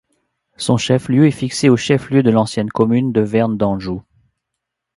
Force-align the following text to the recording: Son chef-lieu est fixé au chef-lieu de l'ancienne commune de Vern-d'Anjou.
Son 0.57 0.77
chef-lieu 0.77 1.27
est 1.27 1.29
fixé 1.29 1.69
au 1.69 1.77
chef-lieu 1.77 2.23
de 2.23 2.31
l'ancienne 2.31 2.71
commune 2.71 3.11
de 3.11 3.21
Vern-d'Anjou. 3.21 4.01